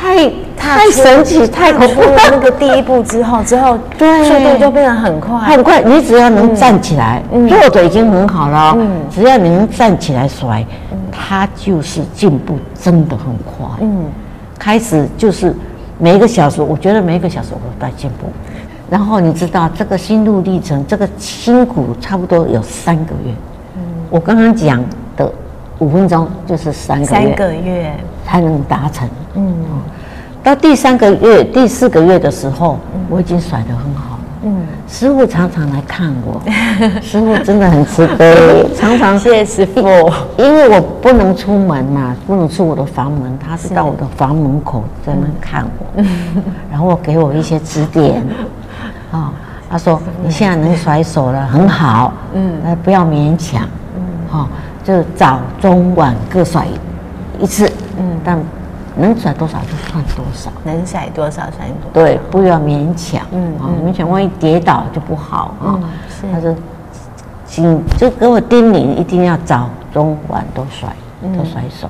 [0.00, 2.16] 太太神奇，太恐怖了。
[2.30, 5.82] 那个第一步之后，之后对，速度就变得很快，很快。
[5.82, 8.76] 你只要能站起来，坐着已经很好了。
[8.78, 10.64] 嗯，只要你能站起来甩，
[11.10, 13.66] 它就是进步，真的很快。
[13.80, 14.04] 嗯，
[14.56, 15.52] 开始就是
[15.98, 18.28] 每一个小时，我觉得每一个小时我都在进步。
[18.88, 23.32] 然后你知道这个心路历程，这个辛苦差不多有三个月。
[23.76, 24.80] 嗯，我刚刚讲
[25.16, 25.30] 的。
[25.80, 27.94] 五分钟就是三个月，三个月
[28.28, 29.08] 才能达成。
[29.36, 29.54] 嗯，
[30.42, 34.20] 到第三个月、第四个月的时候，我已经甩得很好了。
[34.42, 36.38] 嗯，师傅常常来看我，
[37.00, 39.80] 师傅真的很慈悲， 常常谢谢师傅。
[40.36, 45.64] 因为我不能出门嘛，不能出我的房门，他是到我的房门口在那看
[45.96, 46.04] 我，
[46.70, 48.22] 然后给我一些指点。
[49.10, 49.32] 啊，
[49.70, 52.12] 他说你现在能甩手了，很好。
[52.34, 53.62] 嗯，那不要勉强。
[53.96, 54.46] 嗯，好。
[54.84, 56.66] 就早中晚各甩
[57.38, 58.38] 一次，嗯，但
[58.96, 62.06] 能甩多少就算多少，能甩多少算多少。
[62.06, 65.78] 对，不要勉强，嗯，啊，勉强万一跌倒就不好啊。
[66.08, 66.54] 是，他说，
[67.46, 70.88] 请就给我叮咛，一定要早中晚都甩，
[71.36, 71.88] 都甩手，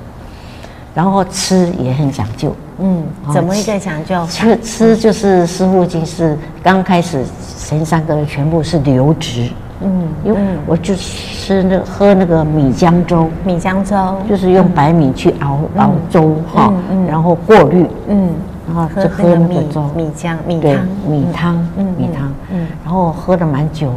[0.93, 4.25] 然后吃也很讲究，嗯，怎么一个讲究？
[4.27, 7.23] 吃吃就是师傅经是刚开始
[7.57, 9.49] 前三个月全部是流质。
[9.81, 13.95] 嗯，因为我就吃那喝那个米浆粥，米浆粥。
[14.27, 16.71] 就是用白米去熬熬粥哈，
[17.07, 18.29] 然后过滤，嗯，
[18.67, 20.75] 然后就喝那个粥，米浆米汤，
[21.07, 21.55] 米汤，
[21.97, 23.89] 米汤，嗯，然后喝了蛮久，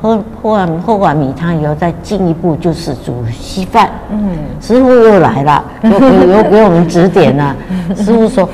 [0.00, 7.56] 喝喝完喝完米汤以后，再进一步就是煮稀饭，嗯，师傅又来了，又又 给我们指点了，
[7.96, 8.48] 师傅说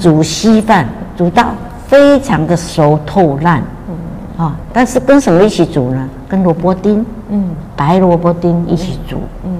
[0.00, 0.84] 煮稀饭
[1.16, 1.54] 煮到
[1.86, 3.62] 非常的熟透烂。
[4.36, 6.08] 啊，但是跟什么一起煮呢？
[6.28, 9.50] 跟萝卜丁，嗯，白萝卜丁一起煮，嗯，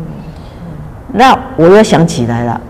[1.13, 2.61] 那我又想起来了，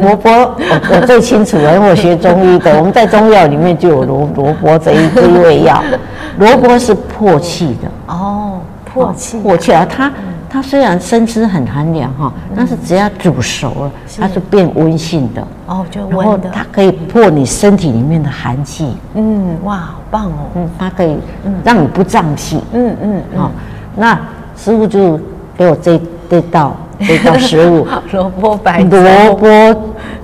[0.00, 5.82] 萝卜我我最清楚了，因为我学中医的， 我们在中药里面就有萝萝卜这一这一味药，
[6.38, 9.86] 萝卜是破气的，哦，破气，破气啊！
[9.88, 10.12] 它
[10.54, 15.44] 它虽然生吃很寒凉哈，但是只要煮熟了，它是变温性的。
[15.66, 18.96] 哦，就温的，它可以破你身体里面的寒气。
[19.14, 20.46] 嗯，哇，好棒哦！
[20.54, 21.18] 嗯，它可以
[21.64, 22.62] 让你不胀气。
[22.72, 23.50] 嗯嗯，好，
[23.96, 24.16] 那
[24.56, 25.18] 师傅就
[25.58, 29.48] 给我这这道这道食物， 萝卜白萝卜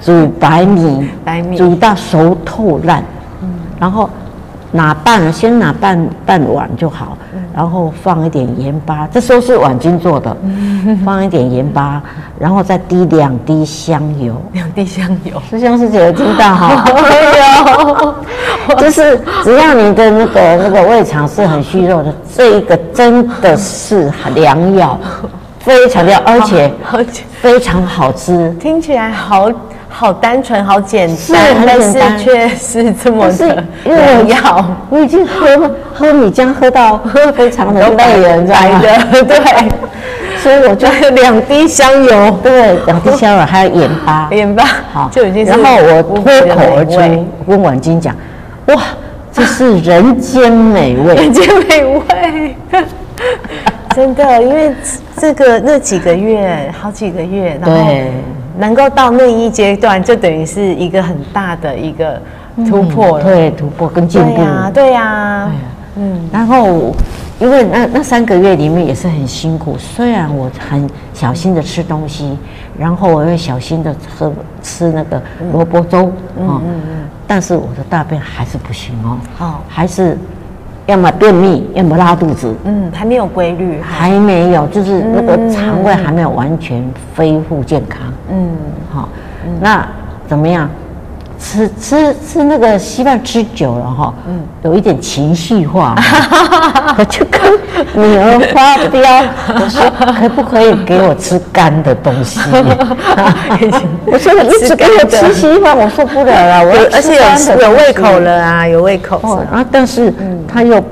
[0.00, 1.56] 煮白米，白米。
[1.56, 3.02] 煮到熟透烂，
[3.42, 3.48] 嗯，
[3.80, 4.08] 然后。
[4.72, 7.18] 拿半，先拿半半碗就好，
[7.54, 10.36] 然后放一点盐巴，这时候是碗金做的，
[11.04, 12.00] 放一点盐巴，
[12.38, 16.84] 然后再滴两滴香油，两滴香油，师兄师姐知道哈？
[18.68, 24.96] 有， 就是只要你的那个那个胃肠是很虚弱的，这一个真的是良药，
[25.58, 26.72] 非常的，而且
[27.40, 29.50] 非常好吃，听起来好。
[29.92, 34.64] 好单纯，好简单，但是却是这么的良药。
[34.88, 38.80] 我已经喝喝米浆喝到喝非常的累了，你知道吗？
[39.10, 39.68] 对，
[40.38, 45.44] 所以我就两滴香油，对，两滴香油，还有盐巴，盐巴，好，就已经。
[45.44, 48.14] 然后我脱口而出，跟婉晶讲
[48.72, 48.80] ：“哇，
[49.32, 52.56] 这是人间美味，人间美味。
[53.94, 54.72] ”真的，因为
[55.18, 57.84] 这个那几个月，好几个月，然后。
[58.58, 62.20] 能够到那一阶段，就等于是一个很大的一个
[62.68, 64.34] 突破了，嗯、对，突破跟进步。
[64.34, 65.52] 对呀、啊，对呀、啊，
[65.96, 66.28] 嗯。
[66.32, 66.94] 然后，
[67.38, 72.36] 因为那那三个月里面也是很辛苦，虽然我很小心的吃东西，
[72.78, 74.32] 然后我又小心的喝
[74.62, 76.80] 吃那个萝卜粥，嗯嗯嗯，
[77.26, 80.18] 但是我的大便还是不行哦，哦，还是。
[80.86, 82.54] 要么便秘，要么拉肚子。
[82.64, 86.82] 嗯，还没有规律，还没有，就是那个肠胃还没有完全
[87.16, 88.00] 恢复健康。
[88.30, 88.50] 嗯，
[88.90, 89.08] 好，
[89.60, 89.86] 那
[90.26, 90.68] 怎么样？
[91.40, 95.94] 吃吃吃那个稀饭吃久了哈，嗯，有一点情绪化，
[96.98, 97.40] 我就跟
[97.94, 99.00] 女儿发飙，
[99.54, 102.38] 我说可不可以给我吃干的东西？
[104.06, 106.64] 我说你一直给我吃稀饭，我受不了了。
[106.64, 109.20] 我而且有有胃口了啊，有胃口。
[109.50, 110.12] 然后但是
[110.46, 110.82] 他又。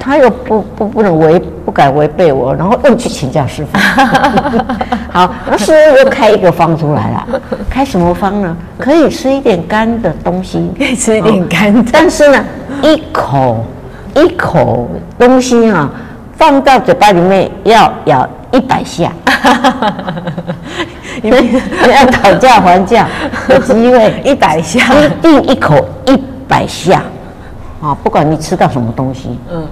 [0.00, 3.78] 他又不不不能违不敢违背我，然后又去请教师傅。
[5.12, 8.56] 好，那师傅又开一个方出来了，开什么方呢？
[8.78, 12.42] 可以吃一点干的东西，可以吃一点干的，但是呢，
[12.82, 13.64] 一口
[14.14, 15.90] 一口东西啊，
[16.36, 19.12] 放到嘴巴里面要咬一百下，
[21.22, 21.60] 因为
[21.92, 23.06] 要讨价还价
[23.50, 26.16] 有机会，一百下，一定一口一
[26.48, 27.02] 百下，
[27.82, 29.66] 啊，不管你吃到什么东西，嗯。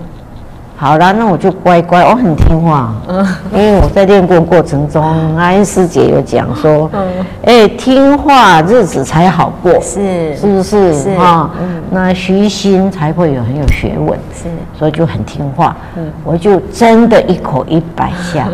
[0.80, 2.94] 好啦，那我就乖乖，我很听话。
[3.08, 7.04] 嗯，因为我在练功过程中，阿英师姐有讲说，嗯，
[7.44, 10.94] 哎，听话日子才好过，是是不是？
[10.94, 14.44] 是啊，嗯，那虚心才会有很有学问，是，
[14.78, 15.76] 所以就很听话。
[15.96, 18.48] 嗯，我就真的一口一百下。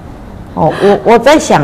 [0.54, 1.62] 哦，我我在想，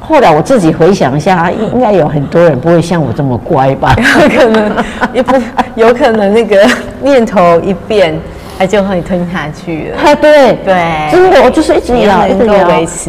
[0.00, 3.94] 后来我自己回想一下，应该有很多人不会像我这么乖吧？
[4.22, 4.72] 有 可能，
[5.12, 5.36] 也不
[5.74, 6.66] 有可能那个
[7.02, 8.18] 念头一变。
[8.62, 9.98] 它就会吞下去了。
[9.98, 12.52] 啊，对对，真的，我就是一直咬，一直咬，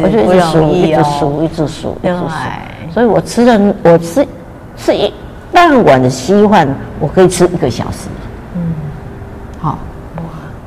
[0.02, 2.28] 我就一直数，一直数，一直数，一直数。
[2.92, 4.26] 所以我吃了，我吃
[4.76, 5.14] 吃一
[5.52, 8.08] 半碗的稀饭，我可以吃一个小时。
[8.56, 8.74] 嗯，
[9.60, 9.78] 好，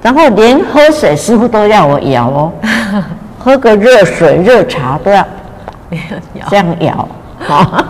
[0.02, 2.52] 然后连喝水师傅都要我咬哦，
[3.38, 5.28] 喝个热水、热茶都要
[6.50, 7.06] 这样咬。
[7.40, 7.84] 好，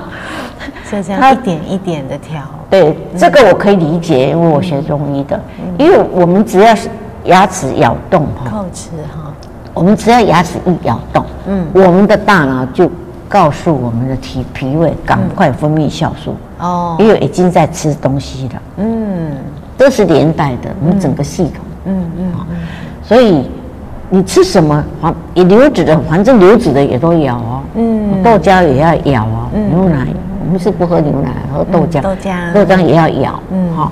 [0.92, 2.42] 就这样一点一点的调。
[2.70, 5.40] 对，这个我可以理解，因为我学中医的，
[5.78, 6.90] 因为我们只要是
[7.24, 9.32] 牙齿咬动哈，口齿哈，
[9.74, 12.92] 我们只要牙齿一咬动，嗯，我们的大脑就
[13.30, 19.32] 告诉我们的脾脾胃赶快分泌酵素哦，因为已经在吃东西了，嗯，
[19.78, 22.32] 都是连带的，我们整个系统，嗯嗯，
[23.02, 23.50] 所以
[24.10, 30.06] 你吃什么，反你流质的，反正流质的也都咬哦，嗯，豆浆也要咬哦，牛奶。
[30.48, 33.92] 我们是不喝牛奶，喝豆浆，豆浆，豆浆也要咬，嗯，好，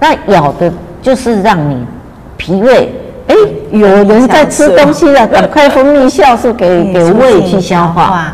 [0.00, 1.84] 那咬的就是让你
[2.38, 2.90] 脾胃，
[3.28, 3.34] 哎，
[3.72, 8.24] 有人在吃东西了，赶快分泌酵素给 给胃去消化，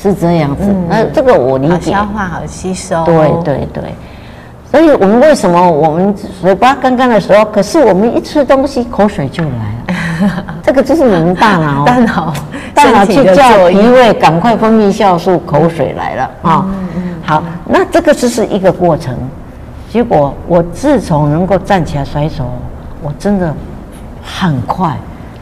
[0.00, 0.72] 是这样子。
[0.88, 3.82] 那这个我理解，消化好吸收，对对对。
[4.70, 9.83] 所以我们为什么我们嘴巴干干的时候，可是我们一吃东西口水就来了，
[10.62, 12.34] 这个就是我们大脑，大脑，
[12.74, 16.66] 大脑去叫脾胃赶快分泌酵素，口水来了啊。
[17.24, 19.16] 好，那这个就是一个过程。
[19.90, 22.44] 结果我自从能够站起来甩手，
[23.00, 23.54] 我真的
[24.22, 24.96] 很快，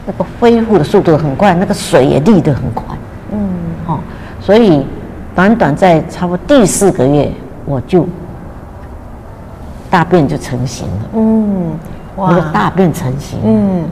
[0.05, 2.85] 那个恢复的速度很快，那个水也立得很快。
[3.31, 3.49] 嗯，
[3.85, 3.99] 好，
[4.39, 4.85] 所以
[5.33, 7.31] 短短在差不多第四个月，
[7.65, 8.07] 我就
[9.89, 11.09] 大便就成型了。
[11.15, 11.71] 嗯，
[12.17, 13.39] 哇，那个大便成型。
[13.43, 13.83] 嗯，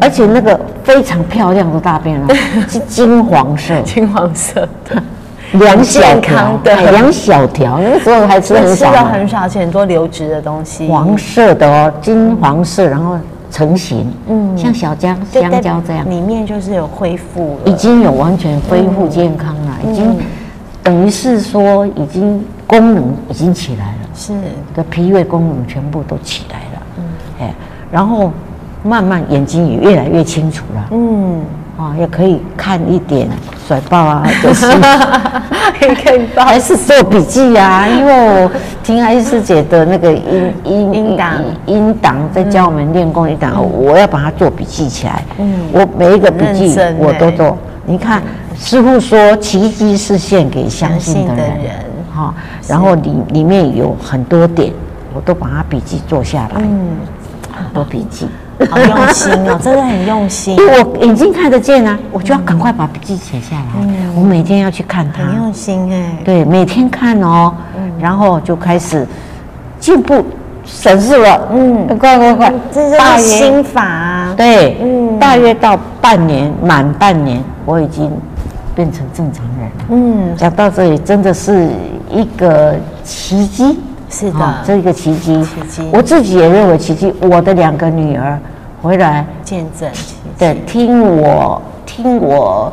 [0.00, 2.26] 而且那个非常漂亮的大便哦，
[2.68, 4.68] 是 金黄色，金黄色。
[4.88, 5.02] 的，
[5.58, 13.16] 两小条对，两小条，那时候还吃很少，吃的很少，而且很多流质的东西，黄色的哦，金黄色，然后
[13.50, 20.18] 成型，嗯，像小姜香蕉这样，里面就是有恢复，已经有完全恢复健康了，已经
[20.82, 24.32] 等于是说已经功能已经起来了，是。
[24.74, 27.04] 的脾胃功能全部都起来了，嗯，
[27.42, 27.54] 哎，
[27.92, 28.32] 然后。
[28.86, 31.40] 慢慢眼睛也越来越清楚了，嗯，
[31.78, 33.26] 啊，也可以看一点
[33.66, 34.66] 甩报啊，就是
[35.80, 37.88] 可以看报，还是做笔记啊？
[37.88, 38.50] 因为我
[38.82, 45.24] 听艾师姐的那个音音音档音档在教我们练功一档，我要把它做笔记起来。
[45.38, 47.56] 嗯，我每一个笔记我都做。
[47.86, 48.22] 你看，
[48.54, 51.58] 师傅说奇迹是献给相信的人，
[52.14, 52.34] 哈，
[52.68, 54.70] 然后里里面有很多点，
[55.14, 56.60] 我都把它笔记做下来。
[56.60, 56.98] 嗯，
[57.50, 58.28] 很多笔记。
[58.70, 60.56] 好用心哦， 真的很用心。
[60.56, 63.66] 因为我眼睛看得见啊，我就要赶快把笔记写下来。
[63.80, 65.24] 嗯，我每天要去看它。
[65.24, 66.16] 很用心哎。
[66.24, 67.52] 对，每天看哦，
[68.00, 69.06] 然后就开始
[69.80, 70.24] 进步，
[70.64, 71.48] 省事了。
[71.52, 74.34] 嗯，快快快，这是心法啊。
[74.36, 78.10] 对，嗯，大约到半年，满半年，我已经
[78.74, 79.72] 变成正常人了。
[79.90, 81.68] 嗯，讲到这里，真的是
[82.10, 83.78] 一个奇迹。
[84.14, 87.12] 是的，这一个奇迹，奇迹，我自己也认为奇迹。
[87.20, 88.38] 我的两个女儿
[88.80, 89.90] 回来见证，
[90.38, 92.72] 对，听我听我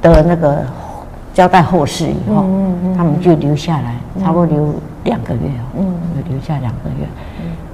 [0.00, 0.58] 的那个
[1.34, 2.44] 交代后事以后，
[2.96, 4.72] 他们就留下来，差不多留
[5.02, 5.40] 两个月
[5.74, 5.94] 哦，嗯，
[6.28, 7.06] 留下两个月，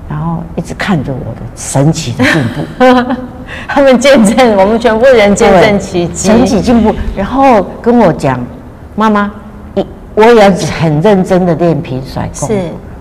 [0.08, 3.14] 然后一直看着我的神奇的进步，
[3.68, 8.40] 他们见证我们全部人见证奇迹，神奇进步，然后跟我讲，
[8.96, 9.30] 妈妈。
[10.14, 10.50] 我也要
[10.80, 12.60] 很认真的练平甩功，是，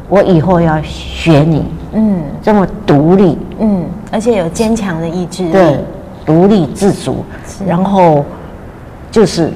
[0.09, 5.79] 我以后要学你，嗯，这么独立，嗯，而且有坚强的意志力，对，
[6.25, 7.23] 独立自主，
[7.67, 8.23] 然后
[9.11, 9.51] 就是。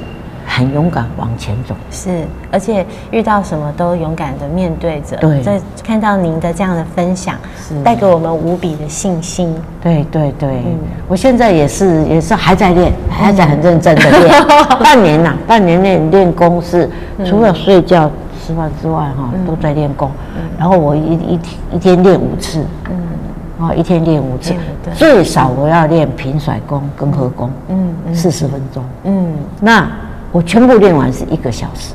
[0.49, 5.17] 很勇敢往前走，是，而且遇到什么都勇敢的面对着。
[5.17, 7.79] 对，在看到您的这样的分享，是。
[7.83, 9.53] 带给我们无比的信心。
[9.81, 14.43] 对对对，嗯，我现在也是也是还在练，还在很认真的练，
[14.81, 16.89] 半年呐，半年练练功是
[17.25, 18.09] 除了睡觉
[18.41, 20.09] 吃饭之外哈，都在练功。
[20.57, 24.53] 然后我一一天一天练五次，嗯，啊，一天练五次，
[24.95, 29.87] 最少我要练平甩功跟合功，嗯，四十分钟，嗯，那。
[30.31, 31.93] 我全部练完是一个小时，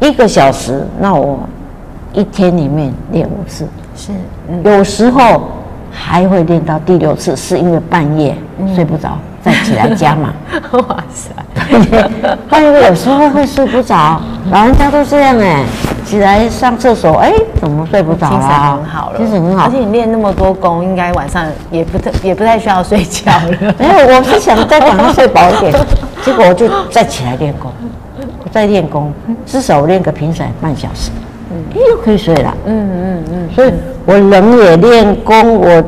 [0.00, 1.38] 一个小时，那我
[2.12, 4.12] 一天里面练五次，是，
[4.62, 5.48] 有时候
[5.90, 8.36] 还会练到第六次，是因为半夜
[8.74, 10.32] 睡不着，再起来加嘛。
[10.72, 11.30] 哇塞，
[12.48, 15.64] 半夜有时候会睡不着，老人家都这样哎，
[16.04, 18.38] 起来上厕所，哎，怎么睡不着了？
[18.38, 23.74] 精神很好了，精神很好，而且你练那么多功，应该晚上也不太也不太需要睡觉了。
[23.78, 25.72] 没有，我是想再晚上睡饱一点。
[26.22, 27.70] 结果我就再起来练功，
[28.18, 29.12] 我再练功，
[29.44, 31.10] 至少我练个平时半小时，
[31.54, 33.72] 嗯，又可以睡了，嗯嗯嗯，所以
[34.04, 35.84] 我人也练功，我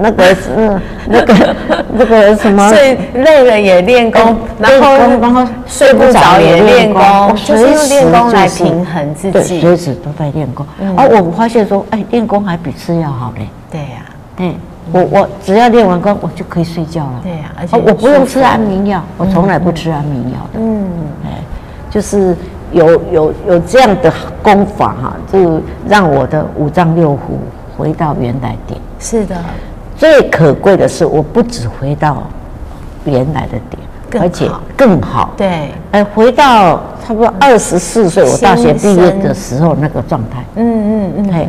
[0.00, 1.56] 那个是那个
[1.92, 7.02] 那个什么，睡累了也练功，然后然后睡不着也练功，
[7.44, 10.64] 就是用练功来平衡自己，随时都在练功。
[10.96, 13.48] 而我发现说，哎，练功还比吃药好嘞。
[13.70, 14.04] 对呀，
[14.36, 14.54] 对。
[14.92, 17.20] 我我只要练完功，我就可以睡觉了。
[17.22, 20.58] 对呀，而且我不用吃安眠药，我从来不吃安眠药的。
[20.58, 20.84] 嗯，
[21.24, 21.28] 哎，
[21.88, 22.34] 就是
[22.72, 27.18] 有有有这样的功法哈，就让我的五脏六腑
[27.76, 28.80] 回到原来点。
[28.98, 29.36] 是的，
[29.96, 32.22] 最可贵的是，我不只回到
[33.04, 35.30] 原来的点，而且更好。
[35.36, 40.44] 对，哎，回到差不多二十四岁，我大学毕业的时候那个状态。
[40.56, 41.48] 嗯嗯嗯，哎。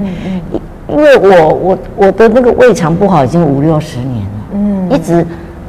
[0.88, 5.26] 因为我我我的那个胃肠不好已经五六十年了，嗯，一直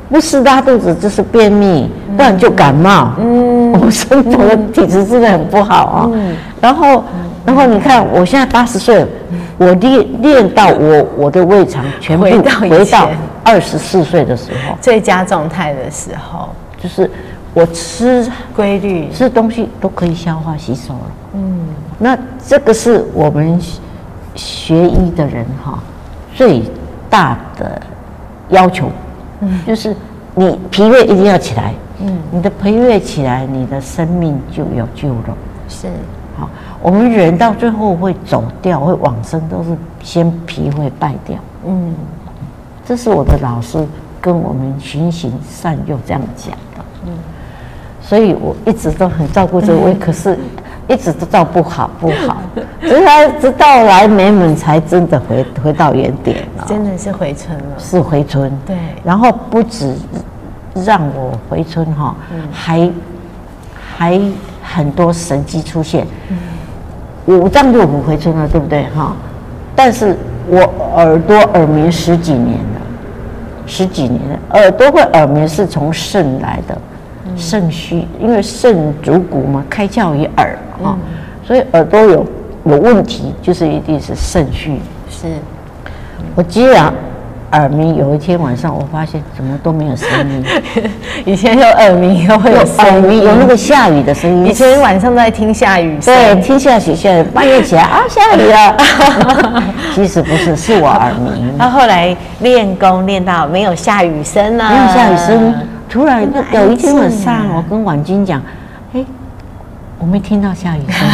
[0.09, 7.05] 不是拉肚子就是便秘，不然就感冒，嗯，我身体的体质真的很不好啊，嗯，然后
[7.45, 9.07] 然后你看我现在八十岁，
[9.59, 13.11] 我练练到我我的胃肠全部回到
[13.45, 16.49] 二十四岁的时候，最佳状态的时候，
[16.83, 17.11] 就是
[17.55, 18.27] 我吃
[18.57, 19.09] 规律。
[19.13, 21.01] 吃东西都可以消化吸收了，
[21.35, 23.61] 嗯，那这个是我们。
[24.35, 25.79] 学医的人哈，
[26.35, 26.63] 最
[27.11, 27.79] 大的
[28.49, 28.90] 要求，
[29.40, 29.95] 嗯，就是
[30.35, 35.37] 你脾胃一定要起来，嗯，你的培育起来，你的生命就有救了。
[35.69, 35.88] 是，
[36.37, 36.50] 好，
[36.83, 41.38] 我们人到最后会走掉，会往生，都是先脾会败掉。
[41.67, 41.94] 嗯，
[42.85, 43.79] 这是我的老师
[44.21, 46.85] 跟我们循循善诱这样讲的。
[47.07, 47.13] 嗯，
[48.03, 50.38] 所以我一直都很照顾这位，可是。
[50.88, 52.42] 一直都照不好不好，
[52.81, 58.53] 直 到直到来美门才真的回回到原点了，真的是回春了，是回春。
[58.67, 59.94] 对，然后不止
[60.75, 62.14] 让我回村哈，
[62.52, 62.90] 还
[63.96, 64.20] 还
[64.62, 66.06] 很多神迹出现。
[67.27, 69.14] 五脏六腑回春了，对不对哈？
[69.77, 70.16] 但是
[70.48, 70.58] 我
[70.96, 72.81] 耳朵耳鸣十几年了，
[73.66, 76.77] 十几年了，耳朵会耳鸣是从肾来的。
[77.37, 80.98] 肾虚，因为肾主骨嘛，开窍于耳啊，
[81.46, 82.27] 所以耳朵有
[82.64, 84.79] 有问题，就是一定是肾虚。
[85.08, 85.29] 是，
[86.35, 86.92] 我既然
[87.53, 90.44] 耳鸣，有一天晚上我发现怎么都没有声音。
[91.25, 94.46] 以前有耳鸣，又会有耳鸣，有那个下雨的声音。
[94.46, 98.77] 以前晚上都在听下雨声，对，听下雨下雨，半夜起来啊，下雨了。
[99.94, 101.59] 其实不是，是我耳鸣。
[101.59, 105.55] 他后来练功练到没有下雨声了，没有下雨声。
[105.88, 108.40] 突然有一天晚上， 我跟婉君讲
[108.94, 109.05] ：“哎，
[109.98, 111.07] 我没听到下雨声，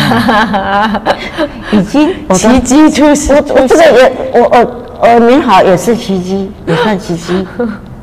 [1.72, 3.34] 已经奇迹出现。
[3.36, 4.66] 我我这个也我耳
[5.00, 7.46] 耳鸣好也是奇迹，也算奇迹。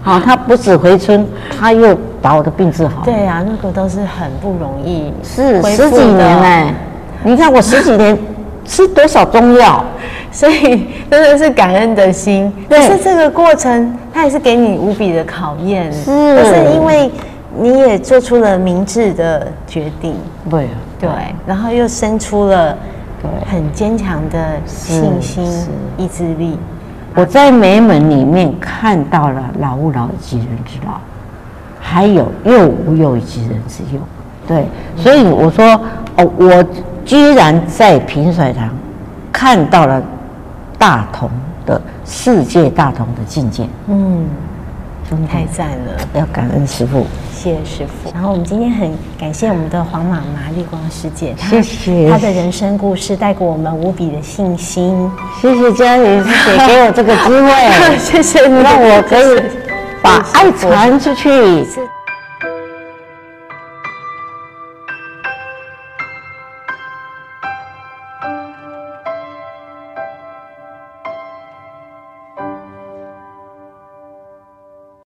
[0.01, 1.25] 好， 他不止回春，
[1.59, 3.03] 他又把我的病治好。
[3.03, 6.73] 对呀，那个都是很不容易，是十几年哎。
[7.23, 8.17] 你看我十几年
[8.65, 9.83] 吃多少中药。
[10.35, 15.89] ”所以真的是感恩的心，可是这个过程，它也是给你无比的考验。
[15.93, 16.03] 是，
[16.43, 17.09] 是因为
[17.57, 20.13] 你也做出了明智的决定。
[20.49, 20.67] 对，
[20.99, 21.09] 对，
[21.47, 22.77] 然后又生出了
[23.49, 25.45] 很坚强的信心、
[25.97, 26.59] 意志力。
[27.15, 30.99] 我在美门里面看到了老吾老及人之老，
[31.79, 33.99] 还有幼吾幼及人之幼。
[34.47, 35.65] 对，所以我说
[36.17, 36.63] 哦，我
[37.03, 38.69] 居然在平水堂
[39.31, 40.03] 看到了。
[40.77, 41.29] 大同
[41.65, 44.25] 的世界大同的境界，嗯，
[45.27, 48.11] 太赞了，要感恩师傅，谢谢师傅。
[48.13, 55.11] 然后我们今天很感谢我们的黄妈妈绿光师姐，谢谢她的人生故事带给我们无比的信心。
[55.41, 59.41] 谢谢嘉玲师姐给我这个机会，谢谢你让我可以
[60.01, 61.65] 把爱传出去。